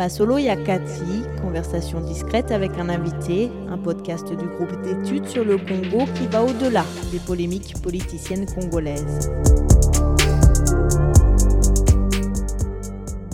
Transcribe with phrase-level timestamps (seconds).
[0.00, 6.06] Masolo Yakati, conversation discrète avec un invité, un podcast du groupe d'études sur le Congo
[6.14, 9.30] qui va au-delà des polémiques politiciennes congolaises.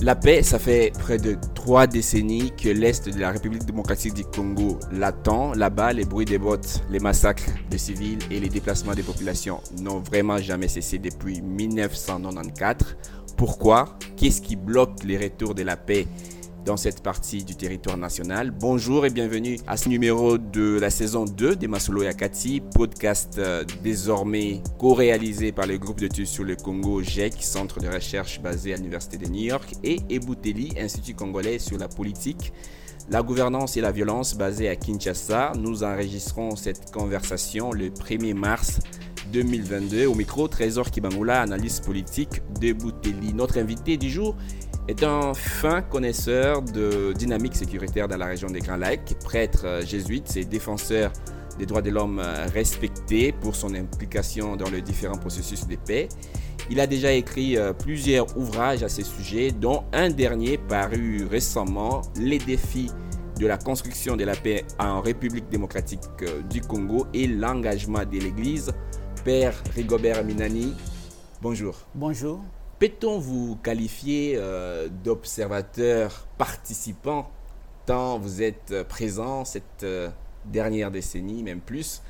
[0.03, 4.25] La paix, ça fait près de trois décennies que l'Est de la République démocratique du
[4.25, 5.55] Congo l'attend.
[5.55, 10.01] Là-bas, les bruits des bottes, les massacres de civils et les déplacements des populations n'ont
[10.01, 12.97] vraiment jamais cessé depuis 1994.
[13.37, 13.97] Pourquoi?
[14.17, 16.09] Qu'est-ce qui bloque les retours de la paix?
[16.67, 18.51] Dans cette partie du territoire national.
[18.51, 23.65] Bonjour et bienvenue à ce numéro de la saison 2 des Masolo Yakati, podcast euh,
[23.85, 28.79] désormais co-réalisé par le groupe d'études sur le Congo GEC, centre de recherche basé à
[28.79, 32.53] l'Université de New York, et Ebouteli, Institut congolais sur la politique,
[33.11, 35.53] la gouvernance et la violence basé à Kinshasa.
[35.57, 38.81] Nous enregistrons cette conversation le 1er mars
[39.33, 43.35] 2022 au micro Trésor Kibangula, analyste politique de Bouteli.
[43.35, 44.37] Notre invité du jour
[44.89, 49.85] est un fin connaisseur de dynamique sécuritaire dans la région des Grands Lacs, prêtre euh,
[49.85, 51.13] jésuite et défenseur
[51.59, 56.09] des droits de l'homme euh, respecté pour son implication dans les différents processus de paix.
[56.71, 62.03] Il a déjà écrit euh, plusieurs ouvrages à ce sujet, dont un dernier paru récemment,
[62.17, 62.91] Les défis
[63.41, 66.01] de la construction de la paix en République démocratique
[66.49, 68.73] du Congo et l'engagement de l'Église.
[69.25, 70.73] Père Rigobert Minani,
[71.43, 71.77] bonjour.
[71.95, 72.41] Bonjour.
[72.79, 77.31] Peut-on vous qualifier euh, d'observateur participant
[77.87, 80.11] tant vous êtes présent cette euh,
[80.45, 82.03] dernière décennie, même plus,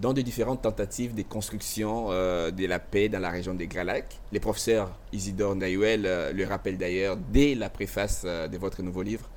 [0.00, 3.84] dans de différentes tentatives de construction euh, de la paix dans la région des Grands
[3.84, 4.18] Lacs?
[4.32, 6.02] Les professeurs Isidore Nayuel
[6.34, 9.30] le rappellent d'ailleurs dès la préface de votre nouveau livre.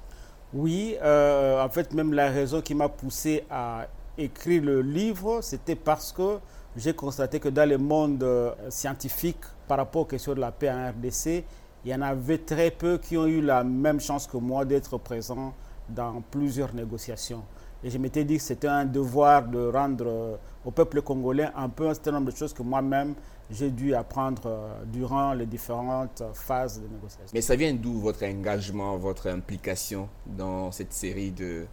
[0.51, 3.87] Oui, en fait, même la raison qui m'a poussé à
[4.17, 6.39] écrire le livre, c'était parce que
[6.75, 10.89] j'ai constaté que dans le monde scientifique, par rapport aux questions de la paix en
[10.89, 11.45] RDC,
[11.85, 14.97] il y en avait très peu qui ont eu la même chance que moi d'être
[14.97, 15.53] présents
[15.87, 17.41] dans plusieurs négociations.
[17.81, 21.69] Et je m'étais dit que c'était un devoir de rendre euh, au peuple congolais un
[21.69, 23.13] peu un certain nombre de choses que moi-même
[23.49, 27.31] j'ai dû apprendre euh, durant les différentes phases de négociation.
[27.33, 31.65] Mais ça vient d'où votre engagement, votre implication dans cette série de,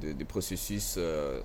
[0.00, 1.40] de, processus euh,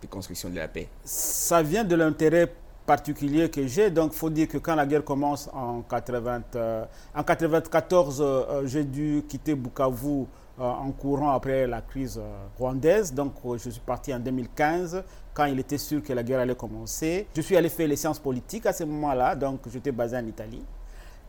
[0.00, 0.86] de construction de la paix?
[1.02, 2.48] Ça vient de l'intérêt
[2.88, 3.90] particulier que j'ai.
[3.90, 6.84] Donc, il faut dire que quand la guerre commence en, 80, euh,
[7.14, 10.22] en 94, euh, j'ai dû quitter Bukavu
[10.58, 12.18] euh, en courant après la crise
[12.58, 13.12] rwandaise.
[13.12, 15.04] Donc, je suis parti en 2015
[15.34, 17.26] quand il était sûr que la guerre allait commencer.
[17.36, 19.36] Je suis allé faire les sciences politiques à ce moment-là.
[19.36, 20.64] Donc, j'étais basé en Italie.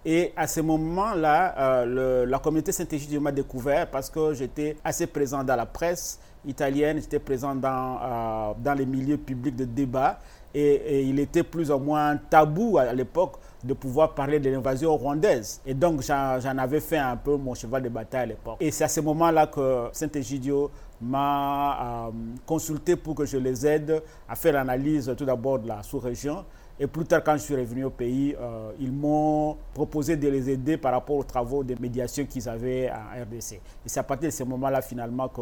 [0.06, 5.58] Et à ce moment-là, la communauté Saint-Égidio m'a découvert parce que j'étais assez présent dans
[5.58, 10.18] la presse italienne, j'étais présent dans, dans les milieux publics de débat.
[10.54, 13.34] Et, il était plus ou moins tabou à l'époque
[13.64, 15.62] de pouvoir parler de l'invasion rwandaise.
[15.66, 18.58] Et donc j'en avais fait un peu mon cheval de bataille à l'époque.
[18.60, 20.72] Et c'est à ce moment-là que Saint-Egidio
[21.02, 22.12] m'a euh,
[22.46, 26.46] consulté pour que je les aide à faire l'analyse tout d'abord de la sous-région.
[26.82, 30.50] Et plus tard, quand je suis revenu au pays, euh, ils m'ont proposé de les
[30.50, 33.54] aider par rapport aux travaux de médiation qu'ils avaient en RDC.
[33.56, 35.42] Et c'est à partir de ce moment-là, finalement, que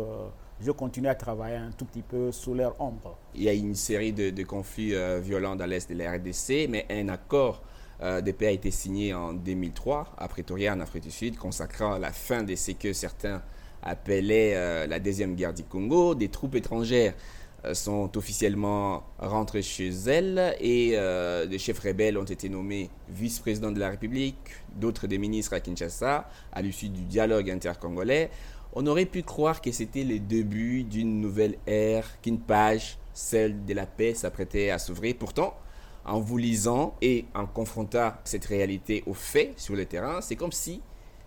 [0.60, 3.18] je continue à travailler un tout petit peu sous leur ombre.
[3.36, 6.86] Il y a une série de, conflits euh, violents dans l'est de la RDC, mais
[6.90, 7.62] un accord
[8.02, 11.98] euh, de paix a été signé en 2003 à Pretoria, en Afrique du Sud, consacrant
[11.98, 13.42] la fin de ce que certains
[13.84, 16.16] appelaient euh, la deuxième guerre du Congo.
[16.16, 17.14] Des troupes étrangères
[17.74, 20.92] sont officiellement rentrées chez elles et
[21.50, 24.38] des chefs rebelles ont été nommés vice-présidents de la République,
[24.76, 28.30] d'autres des ministres à Kinshasa à l'issue du dialogue intercongolais
[28.74, 33.74] on aurait pu croire que c'était le début d'une nouvelle ère, qu'une page, celle de
[33.74, 35.16] la paix, s'apprêtait à s'ouvrir.
[35.18, 35.54] Pourtant,
[36.06, 40.52] en vous lisant et en confrontant cette réalité aux faits sur le terrain, c'est comme
[40.52, 40.82] si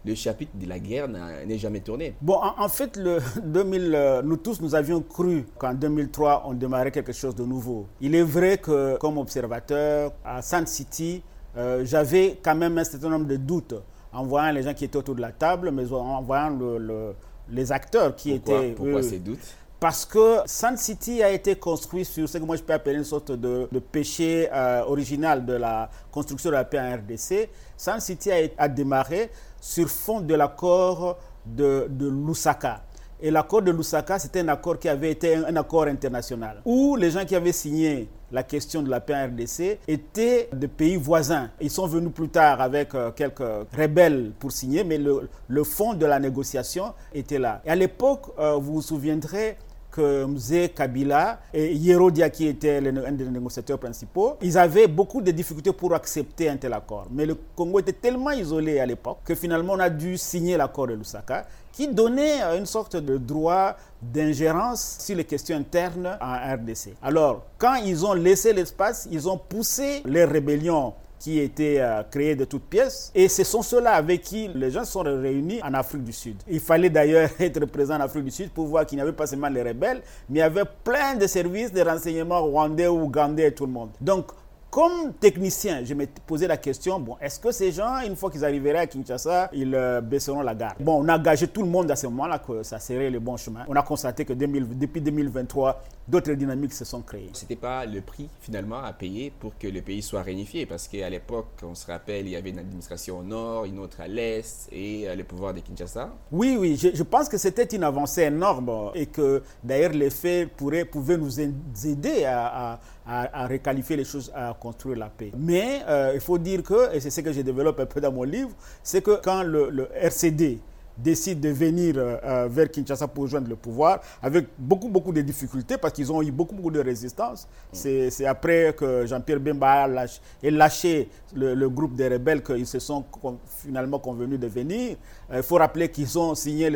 [0.05, 2.15] le chapitre de la guerre n'est jamais tourné.
[2.23, 6.91] Bon, en, fait, le 2000, euh, nous tous, nous avions cru qu'en 2003, on démarrait
[6.91, 7.87] quelque chose de nouveau.
[8.01, 11.23] Il est vrai que, comme observateur, à Sun City,
[11.57, 13.75] euh, j'avais quand même un certain nombre de doutes
[14.13, 17.15] en voyant les gens qui étaient autour de la table, mais en voyant le
[17.51, 18.73] les acteurs qui étaient...
[18.77, 19.39] Pourquoi ces doutes?
[19.79, 23.05] Parce que Sun City a été construit sur ce que moi je peux appeler une
[23.05, 27.49] sorte de, péché euh, original de la construction de la paix en RDC.
[27.79, 31.17] Sun City a, a démarré sur fond de l'accord
[31.47, 32.83] de, de Lusaka.
[33.23, 37.11] Et l'accord de Lusaka, c'était un accord qui avait été un, accord international, où les
[37.11, 41.51] gens qui avaient signé la question de la paix en RDC étaient de pays voisins.
[41.61, 43.43] Ils sont venus plus tard avec euh, quelques
[43.77, 47.61] rebelles pour signer, mais le, fond de la négociation était là.
[47.65, 49.57] Et à l'époque, euh, vous vous souviendrez,
[49.91, 55.31] que Mzé Kabila et Yerodia, qui était un des négociateurs principaux, ils avaient beaucoup de
[55.31, 57.07] difficultés pour accepter un tel accord.
[57.11, 60.87] Mais le Congo était tellement isolé à l'époque que finalement on a dû signer l'accord
[60.87, 66.95] de Lusaka qui donnait une sorte de droit d'ingérence sur les questions internes en RDC.
[67.03, 72.35] Alors, quand ils ont laissé l'espace, ils ont poussé les rébellions qui étaient euh, créées
[72.35, 73.13] de toutes pièces.
[73.15, 76.37] Et ce sont ceux-là avec qui les gens sont réunis en Afrique du Sud.
[76.49, 79.27] Il fallait d'ailleurs être présent en Afrique du Sud pour voir qu'il n'y avait pas
[79.27, 83.53] seulement les rebelles, mais il y avait plein de services de renseignement rwandais, ougandais et
[83.53, 83.91] tout le monde.
[84.01, 84.33] Donc,
[84.71, 88.45] comme technicien, je me posais la question, bon, est-ce que ces gens, une fois qu'ils
[88.45, 90.77] arriveraient à Kinshasa, ils euh, baisseront la garde?
[90.81, 93.37] Bon, on a engagé tout le monde à ce moment-là que ça serait le bon
[93.37, 93.65] chemin.
[93.69, 97.31] On a constaté que depuis 2023, d'autres dynamiques se sont créées.
[97.33, 100.87] Ce n'était pas le prix finalement à payer pour que le pays soit réunifié, parce
[100.87, 104.07] qu'à l'époque, on se rappelle, il y avait une administration au nord, une autre à
[104.07, 106.11] l'est, et euh, le pouvoir de Kinshasa.
[106.31, 110.85] Oui, oui, je, pense que c'était une avancée énorme et que d'ailleurs les faits pourraient,
[110.85, 115.33] pouvaient nous aider à à, requalifier les choses, à construire la paix.
[115.37, 118.13] Mais euh, il faut dire que, et c'est ce que je développe un peu dans
[118.13, 118.51] mon livre,
[118.83, 120.59] c'est que quand le, RCD
[121.03, 125.21] décide de venir euh, euh, vers Kinshasa pour rejoindre le pouvoir, avec beaucoup, beaucoup de
[125.21, 127.49] difficultés, parce qu'ils ont eu beaucoup, beaucoup de résistance.
[127.73, 133.05] C'est après que Jean-Pierre Bemba a lâché, lâché le, groupe des rebelles qu'ils se sont
[133.47, 134.97] finalement convenus de venir.
[135.33, 136.71] Il faut rappeler qu'ils ont signé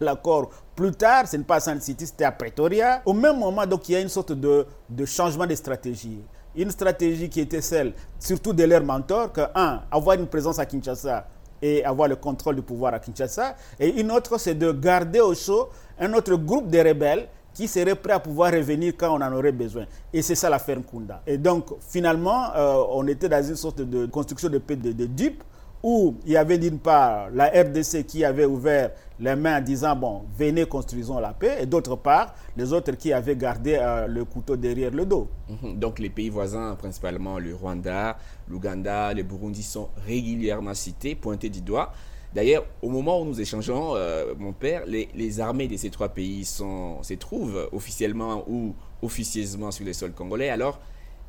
[0.00, 3.00] l'accord plus tard, ce n'est pas à San City, c'était à Pretoria.
[3.06, 6.20] Au même moment, donc, il y a une sorte de, de changement de stratégie.
[6.54, 10.66] Une stratégie qui était celle, surtout de leurs mentors, que, un, avoir une présence à
[10.66, 11.26] Kinshasa
[11.66, 13.56] et avoir le contrôle du pouvoir à Kinshasa.
[13.80, 15.68] Et une autre, c'est de garder au chaud
[15.98, 19.52] un autre groupe de rebelles qui serait prêt à pouvoir revenir quand on en aurait
[19.52, 19.86] besoin.
[20.12, 21.22] Et c'est ça l'affaire Nkunda.
[21.26, 25.06] Et donc, finalement, euh, on était dans une sorte de construction de paix de, de
[25.06, 25.42] dupe
[25.88, 28.90] où il y avait d'une part la RDC qui avait ouvert
[29.20, 33.12] les mains en disant, bon, venez, construisons la paix, et d'autre part, les autres qui
[33.12, 35.28] avaient gardé euh, le couteau derrière le dos.
[35.48, 35.78] Mhm.
[35.78, 38.18] Donc les pays voisins, principalement le Rwanda,
[38.48, 41.92] l'Ouganda, le Burundi, sont régulièrement cités, pointés du doigt.
[42.34, 46.08] D'ailleurs, au moment où nous échangeons, euh, mon père, les, les, armées de ces trois
[46.08, 50.48] pays se trouvent officiellement ou officieusement sur le sol congolais.
[50.48, 50.80] Alors,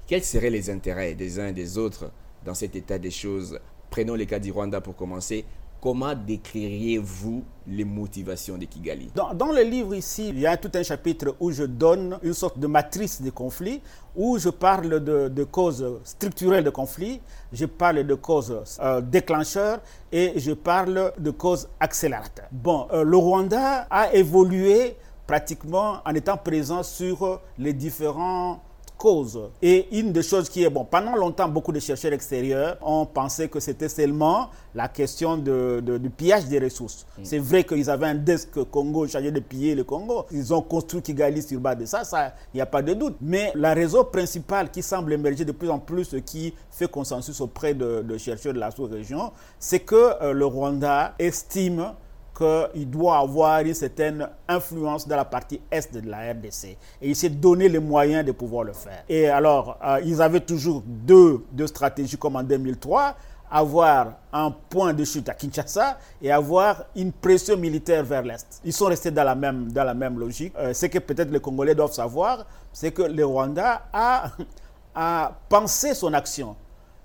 [0.08, 2.10] quels seraient les intérêts des uns et des autres
[2.44, 5.46] dans cet état des choses Prenons le cas du Rwanda pour commencer.
[5.80, 10.82] Comment décririez-vous les motivations de Kigali dans, le livre ici, il y a tout un
[10.82, 13.82] chapitre où je donne une sorte de matrice de conflit,
[14.16, 17.22] où je parle de, causes structurelles de conflit,
[17.54, 19.80] je parle de causes euh, déclencheurs
[20.12, 22.48] et je parle de causes accélérateurs.
[22.52, 24.96] Bon, euh, le Rwanda a évolué
[25.28, 28.62] pratiquement en étant présent sur les différents
[28.98, 29.40] cause.
[29.62, 33.48] Et une des choses qui est, bon, pendant longtemps, beaucoup de chercheurs extérieurs ont pensé
[33.48, 37.06] que c'était seulement la question de, du pillage des ressources.
[37.18, 37.22] Mm.
[37.24, 40.26] C'est vrai qu'ils avaient un desk Congo chargé de piller le Congo.
[40.32, 43.16] Ils ont construit Kigali sur base de ça, ça, il n'y a pas de doute.
[43.22, 47.74] Mais la raison principale qui semble émerger de plus en plus, qui fait consensus auprès
[47.74, 51.94] de, chercheurs de la sous-région, c'est que euh, le Rwanda estime
[52.38, 56.78] qu'il doit avoir une certaine influence dans la partie est de la RDC.
[57.02, 59.04] Et il s'est donné les moyens de pouvoir le faire.
[59.10, 63.16] Et alors, euh, ils avaient toujours deux, deux stratégies comme en 2003
[63.50, 68.62] avoir un point de chute à Kinshasa et avoir une pression militaire vers l'Est.
[68.66, 70.54] Ils sont restés dans la même, dans la même logique.
[70.58, 74.32] Euh, ce que peut-être les Congolais doivent savoir, c'est que le Rwanda a,
[74.96, 76.56] a pensé son action.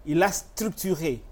[0.05, 1.23] Il a structuré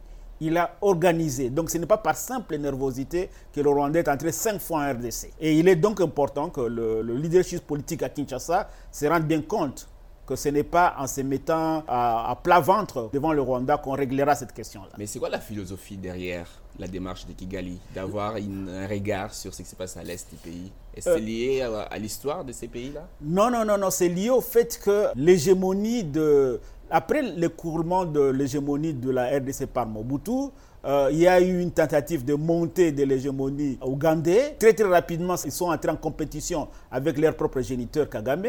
[0.40, 1.50] il a organisé.
[1.50, 4.92] Donc ce n'est pas par simple nervosité que le Rwanda est entré cinq fois en
[4.92, 5.32] RDC.
[5.40, 9.88] Et il est donc important que le, leadership politique à Kinshasa se rende bien compte
[10.26, 14.36] que ce n'est pas en se mettant à, plat ventre devant le Rwanda qu'on réglera
[14.36, 14.90] cette question-là.
[14.96, 16.46] Mais c'est quoi la philosophie derrière
[16.78, 20.36] la démarche de Kigali D'avoir un regard sur ce qui se passe à l'est du
[20.36, 20.70] pays?
[20.94, 23.08] Est-ce c'est euh, lié à, à l'histoire de ces pays-là?
[23.20, 23.90] Non, non, non, non.
[23.90, 29.86] C'est lié au fait que l'hégémonie de après l'écoulement de l'hégémonie de la RDC par
[29.86, 30.50] Mobutu,
[30.84, 34.56] euh, il y a eu une tentative de montée de l'hégémonie ougandais.
[34.58, 38.46] Très très rapidement, ils sont entrés en compétition avec leur propre géniteur Kagame.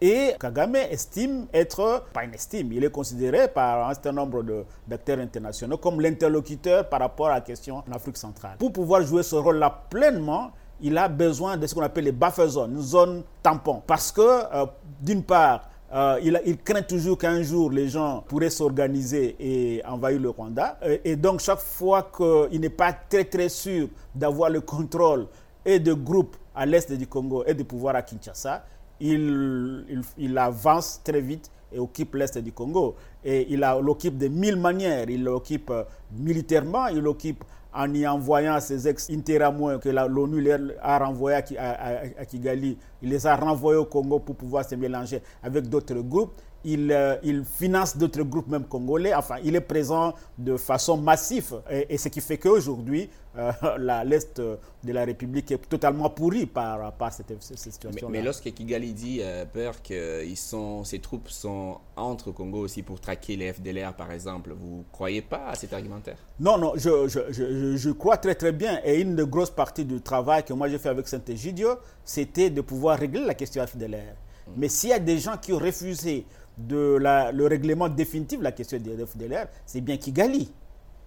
[0.00, 4.44] Et Kagame estime être, pas une estime, il est considéré par un certain nombre
[4.86, 8.56] d'acteurs internationaux comme l'interlocuteur par rapport à la question en Afrique centrale.
[8.58, 12.46] Pour pouvoir jouer ce rôle-là pleinement, il a besoin de ce qu'on appelle les buffer
[12.48, 13.82] zones, une zone tampon.
[13.86, 14.66] Parce que, euh,
[15.00, 20.28] d'une part, euh, il, craint toujours qu'un jour les gens pourraient s'organiser et envahir le
[20.28, 20.78] Rwanda.
[21.04, 25.26] Et, donc chaque fois qu'il n'est pas très très sûr d'avoir le contrôle
[25.64, 28.64] et de groupes à l'est du Congo et de pouvoir à Kinshasa,
[29.00, 29.84] il,
[30.18, 32.96] il, avance très vite et occupe l'est du Congo.
[33.24, 35.08] Et il l'occupe de mille manières.
[35.08, 35.72] Il l'occupe
[36.12, 40.48] militairement, il l'occupe en y envoyant ses ex-interamouins que l'ONU
[40.80, 45.68] a renvoyés à, Kigali, il les a renvoyés au Congo pour pouvoir se mélanger avec
[45.68, 46.32] d'autres groupes.
[46.66, 49.14] Euh, il, finance d'autres groupes même congolais.
[49.14, 51.60] Enfin, il est présent de façon massive.
[51.70, 53.52] Et, ce qui fait qu'aujourd'hui, euh,
[54.04, 58.08] l'Est de la République est totalement pourri par, par cette, situation-là.
[58.10, 62.82] Mais, lorsque Kigali dit euh, peur que ils sont, ses troupes sont entre Congo aussi
[62.82, 66.16] pour traquer les FDLR, par exemple, vous ne croyez pas à cet argumentaire?
[66.40, 68.80] Non, non, je, je, je, crois très très bien.
[68.84, 71.70] Et une de grosses parties du travail que moi j'ai fait avec Saint-Egidio,
[72.04, 73.96] c'était de pouvoir régler la question FDLR.
[73.96, 74.50] Mm.
[74.56, 76.26] Mais s'il y a des gens qui ont refusé
[76.58, 80.50] de la, le règlement définitif de la question des FDLR, c'est bien Kigali.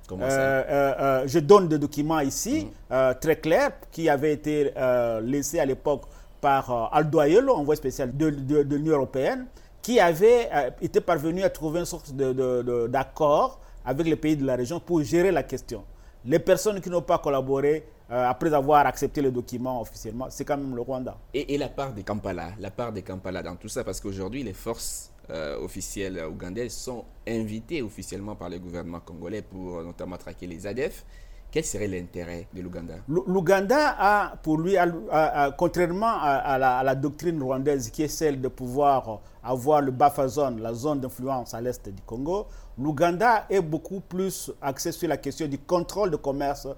[0.08, 2.96] Comment ça euh, euh, euh, je donne des documents ici, mm.
[3.22, 4.74] très clairs, qui avaient été
[5.24, 6.04] laissés à l'époque
[6.40, 9.46] par Aldo Ayelo, envoyé spécial de, de, l'Union européenne,
[9.82, 10.50] qui avait
[10.82, 12.12] été parvenu à trouver une sorte
[12.90, 15.84] d'accord avec les pays de la région pour gérer la question.
[16.26, 20.76] Les personnes qui n'ont pas collaboré après avoir accepté le document officiellement, c'est quand même
[20.76, 21.16] le Rwanda.
[21.34, 24.44] Et, et, la part des Kampala, la part des Kampala dans tout ça, parce qu'aujourd'hui,
[24.44, 30.18] les forces euh, officielles ougandaises sont invités officiellement par le gouvernement congolais pour euh, notamment
[30.18, 31.06] traquer les ADF.
[31.52, 32.96] Quel serait l'intérêt de l'Ouganda?
[33.10, 34.78] L'Ouganda a, pour lui,
[35.58, 40.74] contrairement à, la, doctrine rwandaise qui est celle de pouvoir avoir le buffer zone, la
[40.74, 42.48] zone d'influence à l'est du Congo,
[42.78, 46.70] l'Ouganda est beaucoup plus axé sur la question du contrôle de commerce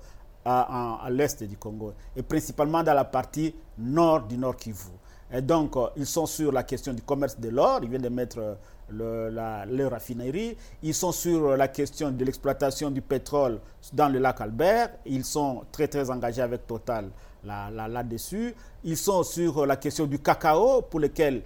[0.44, 4.90] à, à l'est du Congo, et principalement dans la partie nord du Nord Kivu.
[5.36, 7.80] Et donc, euh, ils sont sur la question du commerce de l'or.
[7.82, 8.54] Ils viennent de mettre euh,
[8.90, 10.56] le, la, les raffineries.
[10.84, 13.60] Ils sont sur euh, la question de l'exploitation du pétrole
[13.94, 14.92] dans le lac Albert.
[15.08, 17.10] Ils sont très, très engagés avec Total
[17.46, 18.56] là-dessus.
[18.86, 21.42] ils sont sur la question du cacao pour lequel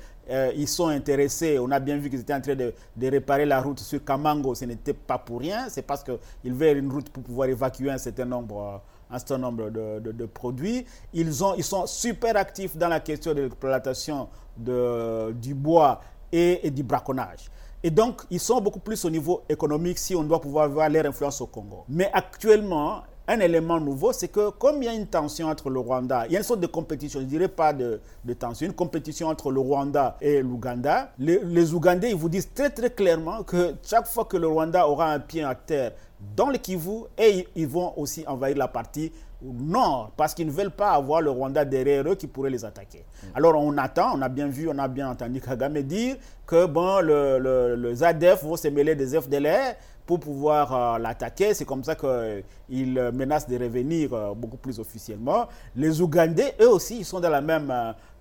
[0.56, 1.58] ils sont intéressés.
[1.60, 4.54] On a bien vu qu'ils étaient en train de, réparer la route sur Kamango.
[4.54, 5.70] Ce n'était pas pour rien.
[5.70, 9.70] C'est parce qu'ils veulent une route pour pouvoir évacuer un certain nombre un certain nombre
[9.70, 10.86] de, produits.
[11.14, 16.84] Ils, ont, ils sont super actifs dans la question de l'exploitation du bois et, du
[16.84, 17.50] braconnage.
[17.84, 21.06] Et donc, ils sont beaucoup plus au niveau économique si on doit pouvoir voir leur
[21.06, 21.86] influence au Congo.
[21.88, 25.80] Mais actuellement, un élément nouveau, c'est que comme il y a une tension entre le
[25.80, 28.00] Rwanda, il y a une sorte de compétition, je ne dirais pas de,
[28.40, 31.12] tension, une compétition entre le Rwanda et l'Ouganda.
[31.20, 34.88] Les, les Ougandais, ils vous disent très très clairement que chaque fois que le Rwanda
[34.88, 35.92] aura un pied à terre
[36.36, 40.72] dans le Kivu et ils vont aussi envahir la partie nord parce qu'ils ne veulent
[40.72, 43.06] pas avoir le Rwanda derrière eux qui pourrait les attaquer.
[43.22, 43.28] Mm.
[43.36, 46.16] Alors on attend, on a bien vu, on a bien entendu Kagame dire
[46.46, 49.76] que bon, le, le, le ZADF vont se mêler des FDLR
[50.08, 51.54] pour pouvoir euh, l'attaquer.
[51.54, 55.48] C'est comme ça qu'il euh, menace de revenir euh, beaucoup plus officiellement.
[55.76, 57.72] Les Ougandais, eux aussi, ils sont dans la même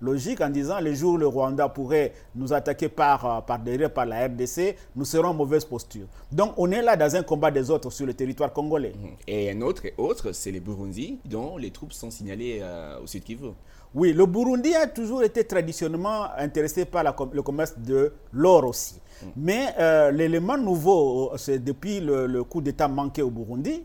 [0.01, 4.05] logique en disant les jours où le Rwanda pourrait nous attaquer par, par derrière, par
[4.05, 6.05] la RDC, nous serons en mauvaise posture.
[6.31, 8.93] Donc on est là dans un combat des autres sur le territoire congolais.
[8.95, 9.09] Mhm.
[9.27, 12.61] Et un autre, autre c'est les Burundi, dont les troupes sont signalées
[13.01, 13.47] au sud Kivu.
[13.95, 17.03] Oui, le Burundi a toujours été traditionnellement intéressé par
[17.33, 18.95] le commerce de l'or aussi.
[19.35, 23.83] Mais euh, l'élément nouveau, euh, c'est depuis le, coup d'État manqué au Burundi,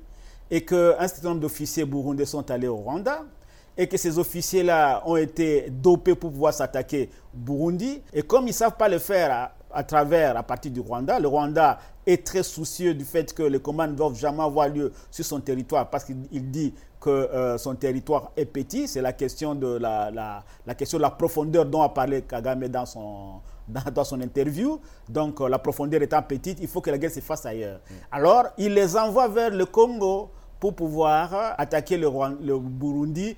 [0.51, 3.23] et qu'un certain nombre d'officiers burundais sont allés au Rwanda,
[3.77, 8.03] et que ces officiers-là ont été dopés pour pouvoir s'attaquer au Burundi.
[8.13, 11.29] Et comme ils ne savent pas le faire à, travers, à partir du Rwanda, le
[11.29, 15.25] Rwanda est très soucieux du fait que les commandes ne doivent jamais avoir lieu sur
[15.25, 18.87] son territoire parce qu'il dit que euh, son territoire est petit.
[18.89, 20.45] C'est la question de la,
[20.77, 24.81] question de la profondeur dont a parlé Kagame dans son, dans, son interview.
[25.09, 27.81] Donc, euh, la profondeur étant petite, il faut que la guerre se fasse ailleurs.
[28.11, 32.09] Alors, il les envoie vers le Congo pour pouvoir attaquer le,
[32.59, 33.37] Burundi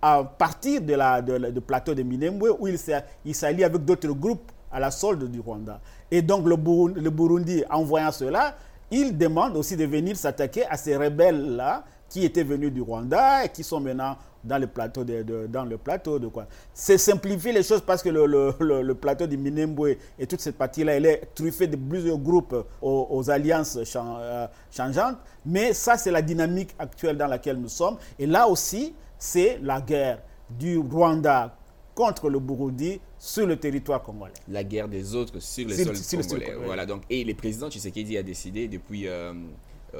[0.00, 4.80] à partir de la, de, plateau de Minembwe où il s'allie avec d'autres groupes à
[4.80, 5.80] la solde du Rwanda.
[6.10, 8.56] Et donc, le Burundi, le Burundi en voyant cela,
[8.90, 13.48] il demande aussi de venir s'attaquer à ces rebelles-là qui étaient venus du Rwanda et
[13.48, 16.46] qui sont maintenant dans le plateau de, dans le plateau de quoi?
[16.74, 20.58] C'est simplifier les choses parce que le, le, le, plateau de Minembwe et toute cette
[20.58, 25.16] partie-là, elle est truffée de plusieurs groupes aux, alliances euh, changeantes.
[25.46, 27.96] Mais ça, c'est la dynamique actuelle dans laquelle nous sommes.
[28.18, 30.18] Et là aussi, c'est la guerre
[30.50, 31.56] du Rwanda
[31.94, 34.32] contre le Burundi sur le territoire congolais.
[34.48, 36.56] La guerre des autres sur le sol congolais.
[36.62, 39.34] Voilà, donc, et le président Tshisekedi a décidé depuis euh, euh,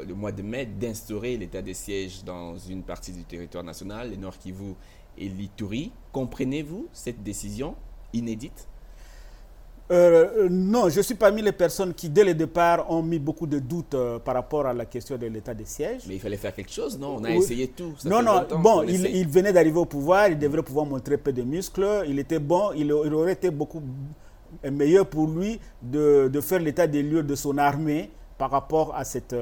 [0.07, 4.17] le mois de mai d'instaurer l'état de siège dans une partie du territoire national, le
[4.17, 4.75] Nord Kivu
[5.19, 5.93] et l'Ituri.
[6.13, 7.75] Comprenez-vous cette décision
[8.13, 8.69] inédite?
[9.91, 13.59] Euh, non, je suis parmi les personnes qui, dès le départ, ont mis beaucoup de
[13.59, 16.03] doutes euh, par rapport à la question de l'état de siège.
[16.09, 17.17] Mais il fallait faire quelque chose, non?
[17.19, 17.93] On a essayé tout.
[18.07, 22.05] non, non, bon, il, venait d'arriver au pouvoir, il devrait pouvoir montrer peu de muscles,
[22.09, 23.83] il était bon, il, aurait été beaucoup
[24.71, 28.11] meilleur pour lui de, de faire l'état des lieux de son armée
[28.43, 29.37] par rapport à, cette,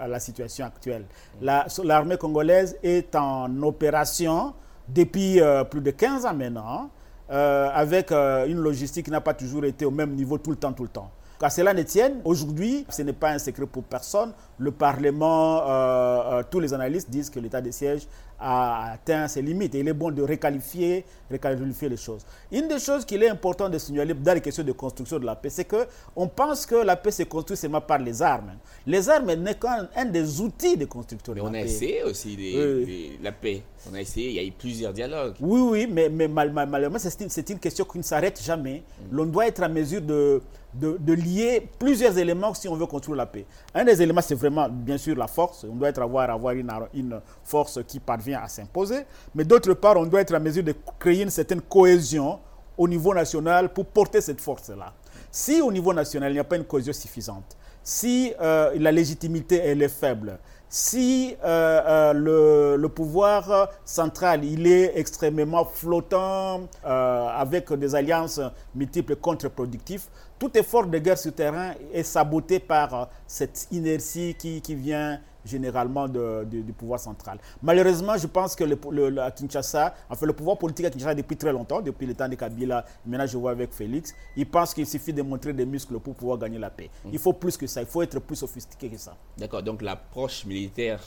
[0.00, 1.04] à la situation actuelle.
[1.42, 4.54] L'armée congolaise est en opération
[4.88, 6.88] depuis plus de 15 ans maintenant,
[7.28, 10.84] avec une logistique qui n'a pas toujours été au même niveau tout le temps, tout
[10.84, 11.10] le temps.
[11.38, 14.32] Qu'à cela ne tienne, aujourd'hui, ce n'est pas un secret pour personne.
[14.58, 18.06] Le Parlement, euh, euh, tous les analystes disent que l'état de siège
[18.38, 19.74] a atteint ses limites.
[19.74, 22.22] Et il est bon de réqualifier, réqualifier les choses.
[22.50, 25.36] Une des choses qu'il est important de signaler dans les questions de construction de la
[25.36, 28.52] paix, c'est qu'on pense que la paix se construit seulement par les armes.
[28.86, 33.32] Les armes n'est qu'un des outils de construction de mais on a essayé aussi la
[33.32, 33.62] paix.
[33.90, 35.34] On a essayé, il y a eu plusieurs dialogues.
[35.40, 38.82] Oui, oui, mais, mais malheureusement, c'est une, question qui ne s'arrête jamais.
[39.10, 39.16] Mm.
[39.16, 40.40] L'on doit être en mesure de,
[40.80, 43.46] de, lier plusieurs éléments si on veut construire la paix.
[43.74, 45.64] Un des éléments, c'est vraiment, bien sûr, la force.
[45.64, 49.00] On doit être, avoir, avoir une, une force qui parvient à s'imposer.
[49.34, 52.38] Mais d'autre part, on doit être en mesure de créer une certaine cohésion
[52.76, 54.92] au niveau national pour porter cette force-là.
[55.30, 59.56] Si au niveau national, il n'y a pas une cohésion suffisante, si euh, la légitimité
[59.56, 67.94] elle est faible, si euh, euh, le, pouvoir central il est extrêmement flottant avec des
[67.94, 68.40] alliances
[68.74, 70.04] multiples contre-productives,
[70.38, 76.08] tout effort de guerre sur terrain est saboté par cette inertie qui, qui vient généralement
[76.08, 77.38] du pouvoir central.
[77.62, 81.52] Malheureusement, je pense que le, à Kinshasa, enfin le pouvoir politique à Kinshasa depuis très
[81.52, 85.12] longtemps, depuis le temps de Kabila, maintenant je vois avec Félix, il pense qu'il suffit
[85.12, 86.90] de montrer des muscles pour pouvoir gagner la paix.
[87.04, 87.10] Mm.
[87.12, 89.16] Il faut plus que ça, il faut être plus sophistiqué que ça.
[89.38, 91.00] D'accord, donc l'approche militaire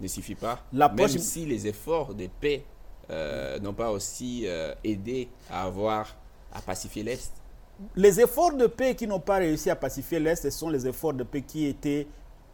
[0.00, 2.64] ne suffit pas, même si les efforts de paix
[3.10, 6.16] euh, n'ont pas aussi euh, aidé à avoir,
[6.52, 7.32] à pacifier l'Est.
[7.96, 11.14] Les efforts de paix qui n'ont pas réussi à pacifier l'Est, ce sont les efforts
[11.14, 12.06] de paix qui étaient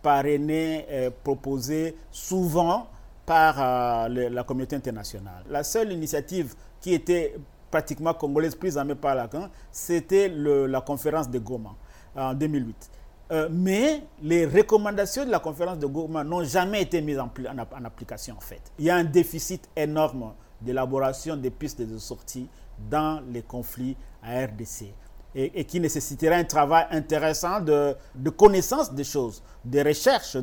[0.02, 2.88] parrainé, euh, proposé souvent
[3.26, 5.44] par euh, la communauté internationale.
[5.48, 7.36] La seule initiative qui était
[7.70, 11.74] pratiquement congolaise prise en main par Lacan, c'était la conférence de Goma
[12.16, 12.90] en 2008.
[13.32, 17.84] Euh, mais les recommandations de la conférence de Goma n'ont jamais été mises en, en,
[17.84, 18.60] application en fait.
[18.78, 22.48] Il y a un déficit énorme d'élaboration des pistes de sortie
[22.90, 24.92] dans les conflits à RDC
[25.34, 30.37] et, qui nécessiterait un travail intéressant de, de connaissance des choses, de recherche,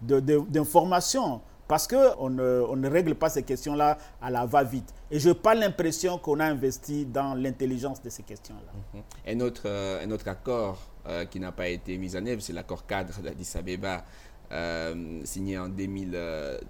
[0.00, 1.36] d'information.
[1.36, 1.40] De,
[1.72, 4.92] parce qu'on ne, on ne règle pas ces questions-là à la va-vite.
[5.10, 8.72] Et je n'ai pas l'impression qu'on a investi dans l'intelligence de ces questions-là.
[8.92, 9.02] Mhm.
[9.26, 12.52] Un, autre, euh, un autre accord euh, qui n'a pas été mis en œuvre, c'est
[12.52, 14.04] l'accord cadre d'Addis Abeba,
[14.50, 16.14] euh, signé en 2000,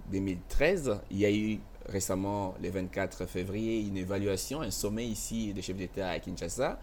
[0.09, 0.97] 2013.
[1.11, 5.75] Il y a eu récemment, le 24 février, une évaluation, un sommet ici des chefs
[5.75, 6.79] d'État à Kinshasa.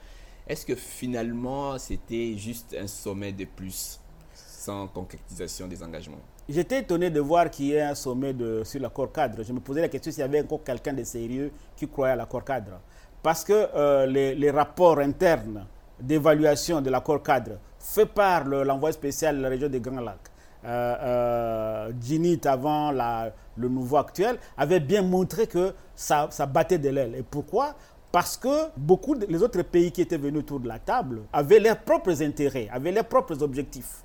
[0.47, 4.01] Est-ce que finalement, c'était juste un sommet de plus,
[4.35, 6.19] sans concrétisation des engagements?
[6.49, 9.45] J'étais étonné de voir qu'il y ait un sommet sur l'accord cadre.
[9.45, 12.17] Je me posais la question s'il y avait encore quelqu'un de sérieux qui croyait à
[12.17, 12.81] l'accord cadre.
[13.23, 15.65] Parce que euh, les, rapports internes
[16.01, 20.17] d'évaluation de l'accord cadre fait par l'envoyé spécial de la région des Grands Lacs,
[20.65, 27.15] euh, euh avant le nouveau actuel, avait bien montré que ça battait de l'aile.
[27.15, 27.77] Et pourquoi?
[28.13, 31.79] Parce que beaucoup des autres pays qui étaient venus autour de la table avaient leurs
[31.79, 34.03] propres intérêts, avaient leurs propres objectifs.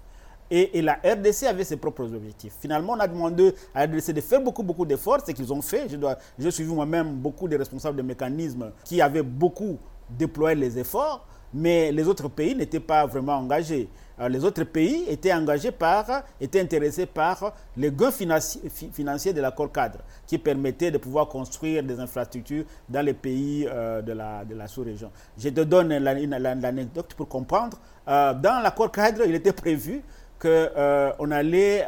[0.51, 2.53] Et, la RDC avait ses propres objectifs.
[2.61, 5.61] Finalement, on a demandé à la RDC de faire beaucoup, beaucoup d'efforts, ce qu'ils ont
[5.61, 5.87] fait.
[6.37, 11.91] J'ai suivi moi-même beaucoup de responsables de mécanismes qui avaient beaucoup déployé les efforts, mais
[11.91, 13.89] les autres pays n'étaient pas vraiment engagés.
[14.19, 16.05] Euh, les autres pays étaient engagés par,
[16.39, 21.99] étaient intéressés par les gains financiers de l'accord cadre, qui permettait de pouvoir construire des
[21.99, 25.11] infrastructures dans les pays euh, de la, sous-région.
[25.37, 27.77] Je te donne l'anecdote pour comprendre.
[28.07, 30.01] Euh, dans l'accord cadre, il était prévu
[30.39, 31.85] qu'on allait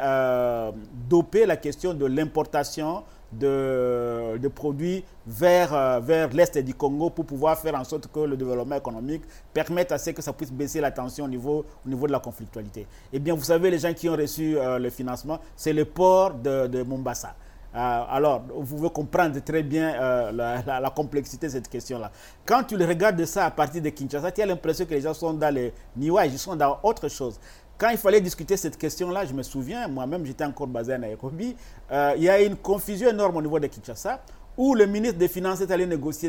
[1.08, 7.58] doper la question de l'importation de, produits vers, euh, vers l'est du Congo pour pouvoir
[7.58, 10.90] faire en sorte que le développement économique permette à ce que ça puisse baisser la
[10.90, 12.86] tension au niveau, au niveau de la conflictualité.
[13.12, 16.34] Eh bien, vous savez, les gens qui ont reçu euh, le financement, c'est le port
[16.34, 17.34] de, de Mombasa.
[17.74, 22.10] Euh, alors, vous pouvez comprendre très bien la, complexité de cette question-là.
[22.46, 25.34] Quand tu regardes ça à partir de Kinshasa, tu as l'impression que les gens sont
[25.34, 27.38] dans les niwages, ils sont dans autre chose.
[27.78, 31.54] Quand il fallait discuter cette question-là, je me souviens, moi-même j'étais encore basé à Nairobi,
[31.92, 34.20] euh, il y a une confusion énorme au niveau de Kinshasa
[34.56, 36.28] où le ministre des Finances est allé négocier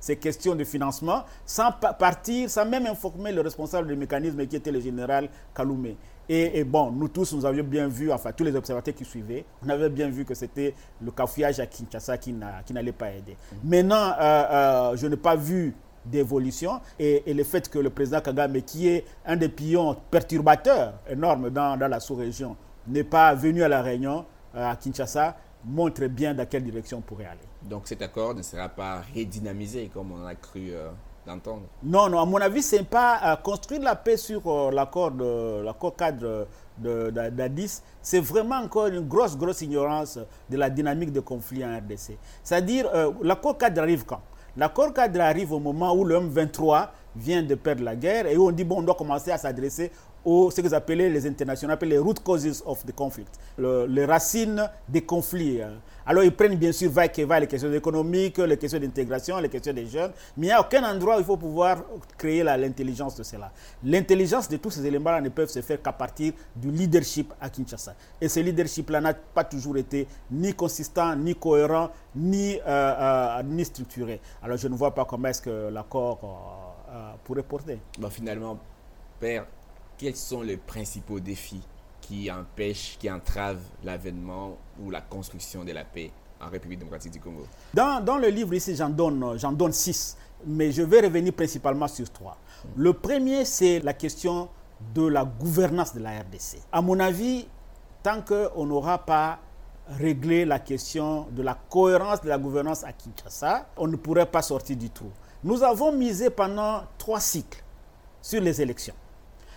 [0.00, 4.72] ces, questions de financement sans partir, sans même informer le responsable du mécanisme qui était
[4.72, 5.98] le général Kaloumé.
[6.26, 9.68] Et, bon, nous tous, nous avions bien vu, enfin tous les observateurs qui suivaient, on
[9.68, 13.36] avait bien vu que c'était le cafouillage à Kinshasa qui n'allait pas aider.
[13.62, 15.74] Maintenant, euh, euh, je n'ai pas vu
[16.04, 21.50] d'évolution et, le fait que le président Kagame, qui est un des pions perturbateurs énormes
[21.50, 26.34] dans, dans la sous-région, n'est pas venu à la réunion euh, à Kinshasa, montre bien
[26.34, 27.40] dans quelle direction on pourrait aller.
[27.62, 30.90] Donc cet accord ne sera pas redynamisé comme on a cru euh,
[31.26, 31.62] d'entendre.
[31.82, 37.80] Non, non, à mon avis, ce n'est pas construire la paix sur l'accord cadre d'Addis,
[38.02, 40.18] c'est vraiment encore une grosse, grosse ignorance
[40.50, 42.18] de la dynamique de conflit en RDC.
[42.42, 42.90] C'est-à-dire,
[43.22, 44.20] l'accord cadre arrive quand?
[44.56, 48.46] L'accord cadre arrive au moment où le M23 vient de perdre la guerre et où
[48.46, 49.90] on dit, bon, on doit commencer à s'adresser
[50.24, 54.04] aux, ce que vous appelez les internationaux, appellent les root causes of the conflict, les
[54.04, 55.60] racines des conflits.
[56.06, 59.48] Alors ils prennent bien sûr va et va les questions économiques, les questions d'intégration, les
[59.48, 61.78] questions des jeunes, mais il n'y a aucun endroit où il faut pouvoir
[62.18, 63.50] créer l'intelligence de cela.
[63.82, 67.94] L'intelligence de tous ces éléments-là ne peuvent se faire qu'à partir du leadership à Kinshasa.
[68.20, 73.64] Et ce leadership-là n'a pas toujours été ni consistant, ni cohérent, ni, euh, euh, ni
[73.64, 74.20] structuré.
[74.42, 76.18] Alors je ne vois pas comment est-ce que l'accord
[76.90, 77.78] euh, pourrait porter.
[77.98, 78.58] Bah, finalement,
[79.18, 79.46] Père,
[79.98, 81.62] quels sont les principaux défis
[82.00, 87.20] qui empêchent, qui entravent l'avènement ou la construction de la paix en République démocratique du
[87.20, 87.46] Congo?
[87.72, 92.10] Dans, le livre ici, j'en donne, j'en donne six, mais je vais revenir principalement sur
[92.10, 92.36] trois.
[92.76, 94.48] Le premier, c'est la question
[94.94, 96.58] de la gouvernance de la RDC.
[96.72, 97.46] À mon avis,
[98.02, 99.38] tant qu'on n'aura pas
[99.88, 104.42] réglé la question de la cohérence de la gouvernance à Kinshasa, on ne pourrait pas
[104.42, 105.10] sortir du trou.
[105.42, 107.62] Nous avons misé pendant trois cycles
[108.22, 108.94] sur les élections.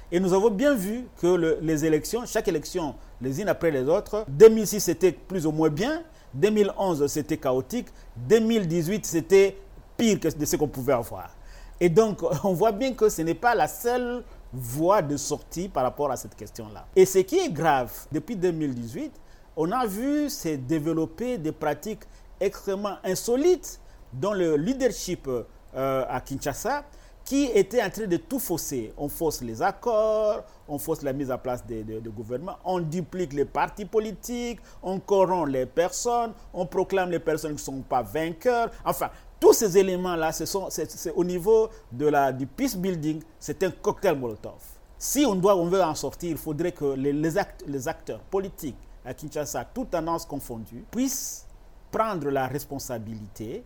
[0.09, 4.23] Et nous avons bien vu que les élections, chaque élection, les unes après les autres,
[4.29, 6.01] 2006 c'était plus ou moins bien,
[6.33, 9.57] 2011 c'était chaotique, 2018 c'était
[9.97, 11.35] pire que de ce qu'on pouvait avoir.
[11.81, 15.83] Et donc on voit bien que ce n'est pas la seule voie de sortie par
[15.83, 16.85] rapport à cette question-là.
[16.95, 19.11] Et ce qui est grave, depuis 2018,
[19.57, 22.03] on a vu se développer des pratiques
[22.39, 23.81] extrêmement insolites
[24.13, 26.83] dans le leadership euh, à Kinshasa
[27.27, 28.93] qui était en train de tout fausser.
[28.97, 33.43] On fausse les accords, on fausse la mise en place des, gouvernements, on duplique les
[33.43, 38.71] partis politiques, on corrompt les personnes, on proclame les personnes qui ne sont pas vainqueurs.
[38.85, 39.09] Enfin,
[39.41, 44.63] tous ces éléments-là, c'est au niveau de la, du peace building, c'est un cocktail Molotov.
[44.97, 49.13] Si on, doit, on veut en sortir, il faudrait que les, les acteurs politiques à
[49.13, 51.45] Kinshasa, toutes tendances confondues, puissent
[51.91, 53.65] prendre la responsabilité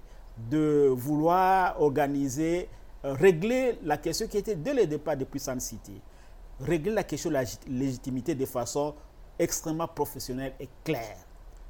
[0.50, 2.68] de vouloir organiser
[3.04, 6.02] régler la question qui était dès le départ de Puissance City.
[6.60, 8.94] Régler la question de la légitimité de façon
[9.40, 11.18] extrêmement professionnelle et claire.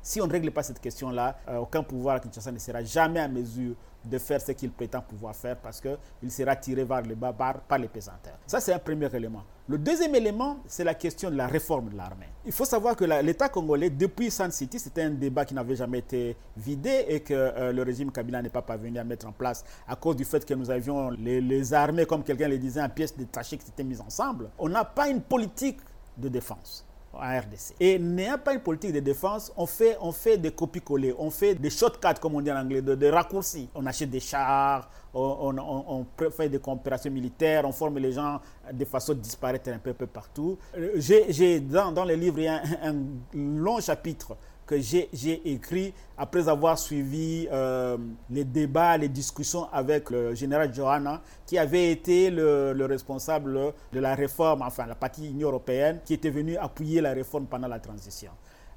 [0.02, 3.20] Si on ne règle pas cette question-là, euh, aucun pouvoir à Kinshasa ne sera jamais
[3.20, 7.16] à mesure de faire ce qu'il prétend pouvoir faire parce qu'il sera tiré vers le
[7.16, 8.38] bas par les pesanteurs.
[8.48, 9.44] Ça, c'est un premier élément.
[9.68, 12.28] Le deuxième élément, c'est la question de la réforme de l'armée.
[12.46, 16.00] Il faut savoir que l'État congolais, depuis San City, c'était un débat qui n'avait jamais
[16.00, 19.64] été vidé et que euh, le régime Kabila n'est pas parvenu à mettre en place
[19.88, 23.16] à cause du fait que nous avions les, armées, comme quelqu'un le disait, en pièces
[23.16, 24.50] détachées qui s'étaient mises ensemble.
[24.58, 25.80] On n'a pas une politique
[26.18, 27.76] de défense en RDC.
[27.80, 31.56] Et n'ayant pas une politique de défense, on fait, on fait des copies-coller, on fait
[31.56, 33.70] des shortcuts, comme on dit en anglais, des raccourcis.
[33.76, 38.40] On achète des chars, on, fait des coopérations militaires, on forme les gens
[38.72, 40.58] de façon à disparaître un peu, peu partout.
[40.78, 42.96] Euh, j'ai, dans, dans le livre, il y a un
[43.34, 44.38] long chapitre
[44.72, 47.98] que j'ai écrit après avoir suivi euh,
[48.30, 54.16] les débats, les discussions avec le général Johanna, qui avait été le, responsable de la
[54.16, 58.32] réforme, enfin la partie Union européenne, qui était venu appuyer la réforme pendant la transition.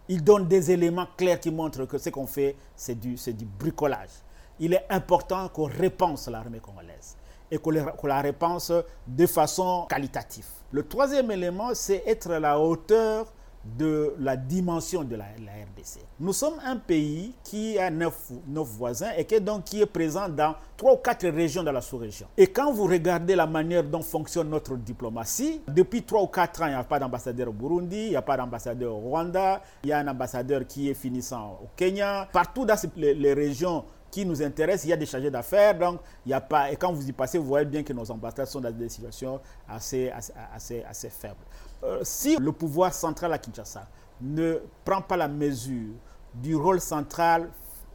[0.09, 3.17] Il donne des éléments clairs qui montrent que ce qu'on fait, c'est du,
[3.59, 4.11] bricolage.
[4.59, 7.17] Il est important qu'on répense l'armée congolaise
[7.53, 8.73] et qu'on la repense
[9.07, 10.47] de façon qualitative.
[10.73, 13.33] Le troisième élément, c'est être à la hauteur
[13.79, 16.01] de la dimension de la, RDC.
[16.21, 20.29] Nous sommes un pays qui a neuf, voisins et qui est, donc, qui est présent
[20.29, 22.27] dans trois ou quatre régions de la sous-région.
[22.37, 26.67] Et quand vous regardez la manière dont fonctionne notre diplomatie, depuis trois ou quatre ans,
[26.67, 29.91] il n'y a pas d'ambassadeur au Burundi, il n'y a pas d'ambassadeur au Rwanda, il
[29.91, 32.29] y a un ambassadeur qui est finissant au Kenya.
[32.33, 36.29] Partout dans les, régions qui nous intéressent, il y a des chargés d'affaires, donc il
[36.29, 36.71] n'y a pas.
[36.71, 39.41] Et quand vous y passez, vous voyez bien que nos ambassadeurs sont dans des situations
[39.69, 40.13] assez,
[40.55, 41.45] assez, assez faibles.
[41.85, 43.87] Euh, si le pouvoir central à Kinshasa
[44.21, 45.93] ne prend pas la mesure
[46.35, 47.51] du rôle central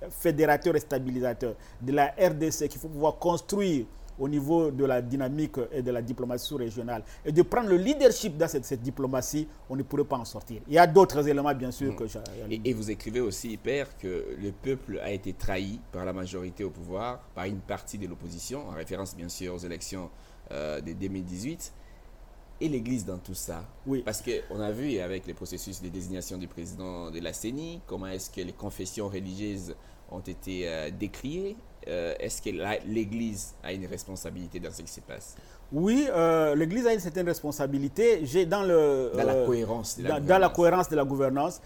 [0.10, 3.86] fédérateur et stabilisateur de la RDC qu'il faut pouvoir construire
[4.20, 8.38] au niveau de la dynamique et de la diplomatie sous-régionale et de prendre le leadership
[8.38, 10.62] dans cette, diplomatie, on ne pourrait pas en sortir.
[10.68, 11.96] Il y a d'autres éléments, bien sûr.
[11.96, 12.04] Que
[12.50, 16.66] et, et, vous écrivez aussi, Père, que le peuple a été trahi par la majorité
[16.66, 20.10] au pouvoir, par une partie de l'opposition, en référence bien sûr aux élections
[20.52, 21.74] euh, de 2018
[22.62, 24.02] et l'Église dans tout ça Oui.
[24.04, 28.08] Parce qu'on a vu avec les processus de désignation du président de la CENI, comment
[28.08, 29.76] est-ce que les confessions religieuses
[30.12, 31.56] ont été euh, décriées.
[31.88, 32.50] Euh, est-ce que
[32.86, 35.36] l'Église a une responsabilité dans ce qui se passe?
[35.72, 38.20] Oui, euh, l'Église a une certaine responsabilité.
[38.24, 41.62] J'ai dans le dans la cohérence de la dans, la cohérence de la gouvernance.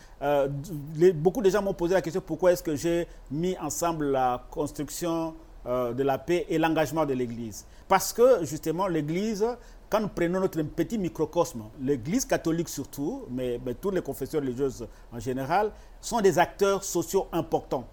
[1.16, 5.34] beaucoup de gens m'ont posé la question pourquoi est-ce que j'ai mis ensemble la construction
[5.66, 7.66] de la paix et l'engagement de l'Église.
[7.88, 9.46] Parce que justement, l'Église,
[9.90, 14.88] quand nous prenons notre petit microcosme, l'Église catholique surtout, mais, mais toutes les confessions religieuses
[15.12, 15.72] en général,
[16.02, 17.88] sont des acteurs sociaux importants.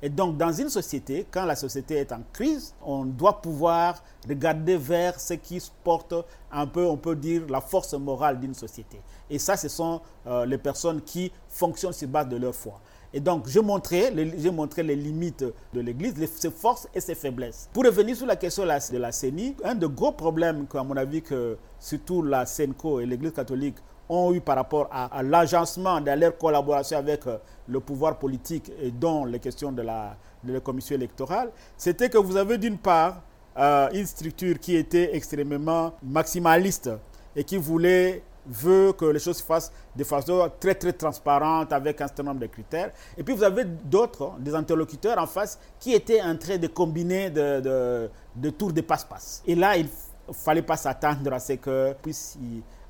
[0.00, 4.76] Et donc, dans une société, quand la société est en crise, on doit pouvoir regarder
[4.76, 6.14] vers ce qui porte
[6.52, 9.00] un peu, on peut dire, la force morale d'une société.
[9.28, 12.80] Et ça, ce sont euh, les personnes qui fonctionnent sur base de leur foi.
[13.12, 17.68] Et donc, j'ai montré les limites de l'Église, ses forces et ses faiblesses.
[17.72, 21.22] Pour revenir sur la question de la CENI, un des gros problèmes, à mon avis,
[21.22, 23.76] que surtout la CENCO et l'Église catholique
[24.08, 28.90] ont eu par rapport à, l'agencement de leur collaboration avec euh, le pouvoir politique et
[28.90, 33.20] dont les questions de la, de la commission électorale, c'était que vous avez d'une part
[33.58, 36.90] euh, une structure qui était extrêmement maximaliste
[37.36, 42.00] et qui voulait veut que les choses se fassent de façon très très transparente avec
[42.00, 42.90] un certain nombre de critères.
[43.16, 47.30] Et puis vous avez d'autres, des interlocuteurs en face qui étaient en train de combiner
[47.30, 49.42] de, de, tours de passe-passe.
[49.46, 49.86] Et là, il
[50.28, 52.38] ne fallait pas s'attendre à ce que puissent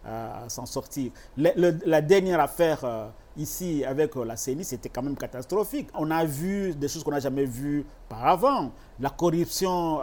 [0.07, 1.11] euh, s'en sortir.
[1.37, 5.89] la dernière affaire euh, ici avec euh, la CENI, c'était quand même catastrophique.
[5.95, 8.71] On a vu des choses qu'on n'a jamais vues par avant.
[9.01, 9.99] La corruption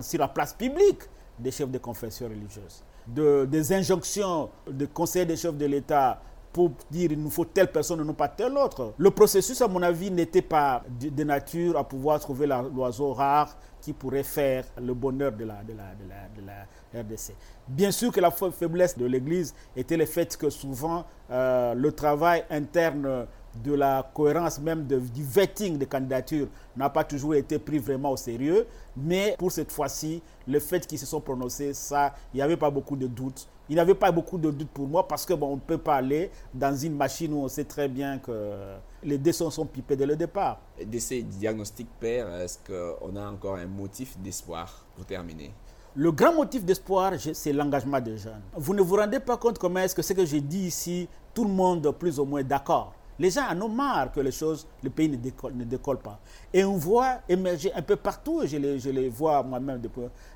[0.00, 1.02] sur la place publique
[1.38, 2.82] des chefs de confession religieuse
[3.14, 6.20] de, des injonctions de conseil des chefs de l'État
[6.52, 8.94] pour dire il nous faut telle personne et non pas telle autre.
[8.98, 13.92] Le processus, à mon avis, n'était pas de, nature à pouvoir trouver l'oiseau rare qui
[13.92, 16.66] pourrait faire le bonheur de la, de la, de la,
[17.00, 17.34] RDC.
[17.68, 22.44] Bien sûr que la faiblesse de l'Église était le fait que souvent euh, le travail
[22.48, 28.12] interne de la cohérence même du vetting des candidatures n'a pas toujours été pris vraiment
[28.12, 28.66] au sérieux.
[28.96, 32.70] Mais pour cette fois-ci, le fait qu'ils se sont prononcés, ça, il n'y avait pas
[32.70, 33.46] beaucoup de doutes.
[33.70, 35.76] Il n'y avait pas beaucoup de doutes pour moi parce que bon, on ne peut
[35.76, 38.54] pas aller dans une machine où on sait très bien que
[39.02, 40.58] les décisions sont pipées dès le départ.
[40.82, 45.52] De ces diagnostics père, est-ce qu'on a encore un motif d'espoir pour terminer?
[45.94, 48.40] Le grand motif d'espoir, c'est l'engagement des jeunes.
[48.54, 51.44] Vous ne vous rendez pas compte comment est-ce que ce que j'ai dit ici, tout
[51.44, 52.94] le monde plus ou moins d'accord.
[53.18, 55.16] Les gens en ont marre que les choses, le pays ne
[55.64, 56.20] décolle, pas.
[56.52, 59.80] Et on voit émerger un peu partout, je les, je les vois moi-même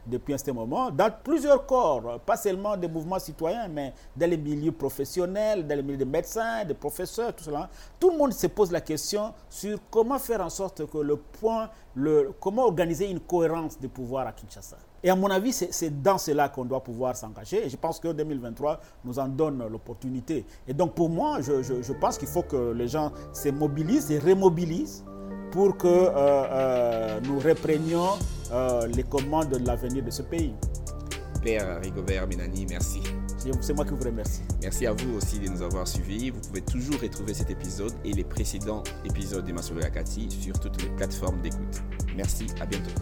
[0.06, 4.36] depuis, un certain moment, dans plusieurs corps, pas seulement des mouvements citoyens, mais dans les
[4.36, 7.70] milieux professionnels, dans les milieux des médecins, des professeurs, tout cela.
[8.00, 11.70] Tout le monde se pose la question sur comment faire en sorte que le point,
[12.40, 14.76] comment organiser une cohérence de pouvoir à Kinshasa.
[15.04, 17.66] Et à mon avis, c'est dans cela qu'on doit pouvoir s'engager.
[17.66, 20.46] Et je pense que 2023 nous en donne l'opportunité.
[20.68, 24.18] Et donc pour moi, je, je, pense qu'il faut que les gens se mobilisent et
[24.18, 25.04] remobilisent
[25.50, 28.18] pour que euh, euh, nous reprenions
[28.52, 30.54] euh, les commandes de l'avenir de ce pays.
[31.42, 33.00] Père Rigobert Benani, merci.
[33.60, 34.42] C'est moi qui vous remercie.
[34.62, 36.30] Merci à vous aussi de nous avoir suivis.
[36.30, 40.80] Vous pouvez toujours retrouver cet épisode et les précédents épisodes de Masolo Akati sur toutes
[40.80, 41.82] les plateformes d'écoute.
[42.16, 42.92] Merci, à bientôt.